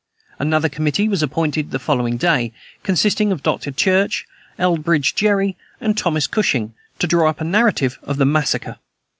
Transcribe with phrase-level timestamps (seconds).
[0.39, 2.51] Another committee was appointed the following day,
[2.81, 3.69] consisting of Dr.
[3.69, 4.25] Church,
[4.57, 8.79] Elbridge Gerry, and Thomas Cushing, to draw up a narrative of the massacre.